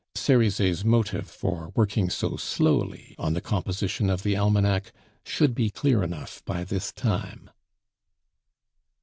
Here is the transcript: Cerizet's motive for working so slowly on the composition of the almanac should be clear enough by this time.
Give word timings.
Cerizet's 0.15 0.83
motive 0.83 1.29
for 1.29 1.71
working 1.75 2.09
so 2.09 2.35
slowly 2.35 3.13
on 3.19 3.33
the 3.35 3.39
composition 3.39 4.09
of 4.09 4.23
the 4.23 4.35
almanac 4.35 4.91
should 5.23 5.53
be 5.53 5.69
clear 5.69 6.01
enough 6.01 6.43
by 6.43 6.63
this 6.63 6.91
time. 6.91 7.51